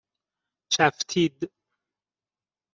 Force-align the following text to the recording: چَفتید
چَفتید 0.73 1.51